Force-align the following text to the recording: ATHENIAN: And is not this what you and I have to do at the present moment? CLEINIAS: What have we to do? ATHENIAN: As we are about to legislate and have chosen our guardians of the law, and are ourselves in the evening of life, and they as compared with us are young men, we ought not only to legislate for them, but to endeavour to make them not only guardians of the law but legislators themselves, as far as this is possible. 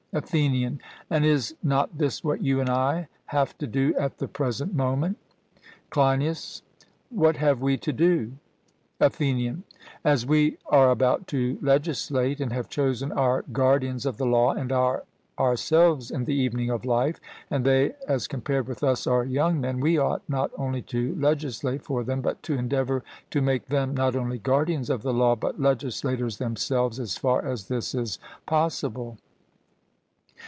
ATHENIAN: 0.13 0.81
And 1.09 1.23
is 1.25 1.55
not 1.63 1.97
this 1.97 2.21
what 2.21 2.43
you 2.43 2.59
and 2.59 2.69
I 2.69 3.07
have 3.27 3.57
to 3.59 3.65
do 3.65 3.95
at 3.97 4.17
the 4.17 4.27
present 4.27 4.73
moment? 4.73 5.17
CLEINIAS: 5.89 6.63
What 7.09 7.37
have 7.37 7.61
we 7.61 7.77
to 7.77 7.93
do? 7.93 8.33
ATHENIAN: 8.99 9.63
As 10.03 10.25
we 10.25 10.57
are 10.65 10.91
about 10.91 11.27
to 11.27 11.57
legislate 11.61 12.41
and 12.41 12.51
have 12.51 12.67
chosen 12.67 13.13
our 13.13 13.43
guardians 13.53 14.05
of 14.05 14.17
the 14.17 14.25
law, 14.25 14.51
and 14.51 14.73
are 14.73 15.05
ourselves 15.39 16.11
in 16.11 16.25
the 16.25 16.35
evening 16.35 16.69
of 16.69 16.83
life, 16.83 17.21
and 17.49 17.63
they 17.63 17.93
as 18.05 18.27
compared 18.27 18.67
with 18.67 18.83
us 18.83 19.07
are 19.07 19.23
young 19.23 19.61
men, 19.61 19.79
we 19.79 19.97
ought 19.97 20.23
not 20.27 20.51
only 20.57 20.81
to 20.81 21.15
legislate 21.15 21.83
for 21.83 22.03
them, 22.03 22.19
but 22.19 22.43
to 22.43 22.55
endeavour 22.57 23.01
to 23.29 23.41
make 23.41 23.67
them 23.67 23.93
not 23.95 24.17
only 24.17 24.37
guardians 24.39 24.89
of 24.89 25.03
the 25.03 25.13
law 25.13 25.37
but 25.37 25.61
legislators 25.61 26.35
themselves, 26.37 26.99
as 26.99 27.15
far 27.15 27.45
as 27.45 27.69
this 27.69 27.95
is 27.95 28.19
possible. 28.45 29.17